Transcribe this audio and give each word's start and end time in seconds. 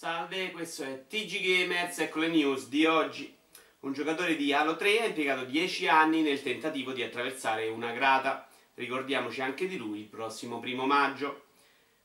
Salve, 0.00 0.50
questo 0.50 0.82
è 0.82 1.04
TG 1.06 1.42
Gamers, 1.42 1.98
ecco 1.98 2.20
le 2.20 2.28
news 2.28 2.68
di 2.68 2.86
oggi. 2.86 3.36
Un 3.80 3.92
giocatore 3.92 4.34
di 4.34 4.50
Halo 4.50 4.74
3 4.74 5.02
ha 5.02 5.04
impiegato 5.04 5.44
10 5.44 5.88
anni 5.88 6.22
nel 6.22 6.40
tentativo 6.40 6.92
di 6.92 7.02
attraversare 7.02 7.68
una 7.68 7.92
grata. 7.92 8.48
Ricordiamoci 8.76 9.42
anche 9.42 9.68
di 9.68 9.76
lui 9.76 9.98
il 9.98 10.06
prossimo 10.06 10.58
primo 10.58 10.86
maggio. 10.86 11.48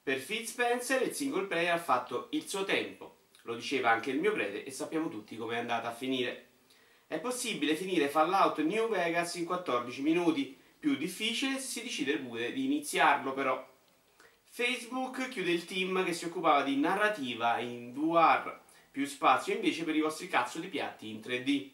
Per 0.03 0.21
Phil 0.21 0.45
Spencer 0.45 1.03
il 1.03 1.13
single 1.13 1.45
player 1.45 1.71
ha 1.71 1.77
fatto 1.77 2.27
il 2.31 2.45
suo 2.49 2.65
tempo. 2.65 3.19
Lo 3.43 3.55
diceva 3.55 3.91
anche 3.91 4.11
il 4.11 4.19
mio 4.19 4.33
prete 4.33 4.65
e 4.65 4.71
sappiamo 4.71 5.07
tutti 5.07 5.37
come 5.37 5.55
è 5.55 5.59
andata 5.59 5.87
a 5.87 5.95
finire. 5.95 6.47
È 7.07 7.17
possibile 7.21 7.75
finire 7.75 8.09
Fallout 8.09 8.59
New 8.59 8.89
Vegas 8.89 9.35
in 9.35 9.45
14 9.45 10.01
minuti, 10.01 10.59
più 10.77 10.97
difficile 10.97 11.59
se 11.59 11.65
si 11.65 11.83
decide 11.83 12.17
pure 12.17 12.51
di 12.51 12.65
iniziarlo 12.65 13.31
però. 13.31 13.74
Facebook 14.57 15.27
chiude 15.27 15.51
il 15.51 15.65
team 15.65 16.05
che 16.05 16.13
si 16.13 16.23
occupava 16.23 16.63
di 16.63 16.77
narrativa 16.77 17.59
in 17.59 17.91
VR, 17.91 18.57
più 18.89 19.05
spazio 19.05 19.53
invece 19.53 19.83
per 19.83 19.97
i 19.97 19.99
vostri 19.99 20.29
cazzo 20.29 20.59
di 20.59 20.69
piatti 20.69 21.09
in 21.09 21.19
3D. 21.19 21.71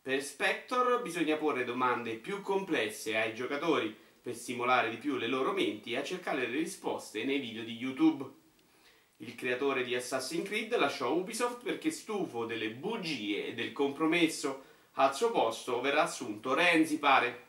Per 0.00 0.22
Spector 0.22 1.02
bisogna 1.02 1.36
porre 1.36 1.62
domande 1.62 2.14
più 2.14 2.40
complesse 2.40 3.18
ai 3.18 3.34
giocatori 3.34 3.94
per 4.22 4.34
stimolare 4.34 4.88
di 4.88 4.96
più 4.96 5.16
le 5.16 5.26
loro 5.26 5.52
menti 5.52 5.92
e 5.92 5.98
a 5.98 6.02
cercare 6.02 6.46
le 6.48 6.56
risposte 6.56 7.22
nei 7.24 7.38
video 7.38 7.64
di 7.64 7.76
YouTube. 7.76 8.24
Il 9.18 9.34
creatore 9.34 9.84
di 9.84 9.94
Assassin's 9.94 10.48
Creed 10.48 10.74
lasciò 10.78 11.12
Ubisoft 11.12 11.62
perché 11.62 11.90
stufo 11.90 12.46
delle 12.46 12.70
bugie 12.70 13.48
e 13.48 13.52
del 13.52 13.72
compromesso. 13.72 14.64
Al 14.92 15.14
suo 15.14 15.30
posto 15.30 15.82
verrà 15.82 16.04
assunto 16.04 16.54
Renzi, 16.54 16.98
pare. 16.98 17.48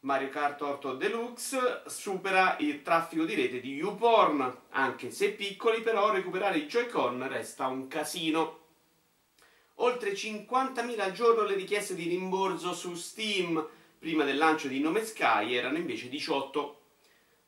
Mario 0.00 0.28
Kart 0.28 0.62
8 0.62 0.94
Deluxe 0.94 1.82
supera 1.86 2.56
il 2.60 2.82
traffico 2.82 3.24
di 3.24 3.34
rete 3.34 3.58
di 3.58 3.74
YouPorn, 3.74 4.58
anche 4.70 5.10
se 5.10 5.32
piccoli 5.32 5.80
però 5.82 6.12
recuperare 6.12 6.58
i 6.58 6.66
Joy-Con 6.66 7.26
resta 7.26 7.66
un 7.66 7.88
casino. 7.88 8.60
Oltre 9.80 10.12
50.000 10.12 11.00
al 11.00 11.12
giorno 11.12 11.42
le 11.42 11.56
richieste 11.56 11.96
di 11.96 12.06
rimborso 12.06 12.74
su 12.74 12.94
Steam, 12.94 13.66
prima 13.98 14.22
del 14.22 14.36
lancio 14.36 14.68
di 14.68 14.78
Nome 14.78 15.04
Sky 15.04 15.54
erano 15.54 15.78
invece 15.78 16.08
18. 16.08 16.80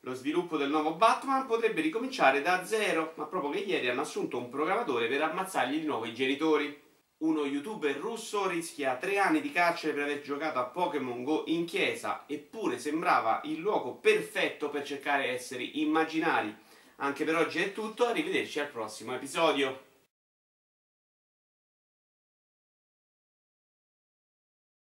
Lo 0.01 0.13
sviluppo 0.13 0.57
del 0.57 0.69
nuovo 0.69 0.95
Batman 0.95 1.45
potrebbe 1.45 1.79
ricominciare 1.79 2.41
da 2.41 2.65
zero, 2.65 3.13
ma 3.15 3.27
proprio 3.27 3.51
che 3.51 3.59
ieri 3.59 3.87
hanno 3.87 4.01
assunto 4.01 4.37
un 4.37 4.49
programmatore 4.49 5.07
per 5.07 5.21
ammazzargli 5.21 5.79
di 5.79 5.85
nuovo 5.85 6.05
i 6.05 6.13
genitori. 6.13 6.89
Uno 7.21 7.45
youtuber 7.45 7.95
russo 7.97 8.47
rischia 8.47 8.95
tre 8.95 9.19
anni 9.19 9.41
di 9.41 9.51
carcere 9.51 9.93
per 9.93 10.03
aver 10.03 10.21
giocato 10.21 10.57
a 10.57 10.63
Pokémon 10.63 11.23
Go 11.23 11.43
in 11.45 11.65
chiesa, 11.65 12.23
eppure 12.25 12.79
sembrava 12.79 13.41
il 13.43 13.59
luogo 13.59 13.93
perfetto 13.93 14.69
per 14.69 14.83
cercare 14.83 15.27
esseri 15.27 15.81
immaginari. 15.81 16.51
Anche 16.95 17.23
per 17.23 17.35
oggi 17.35 17.61
è 17.61 17.73
tutto, 17.73 18.07
arrivederci 18.07 18.59
al 18.59 18.69
prossimo 18.69 19.13
episodio. 19.13 19.90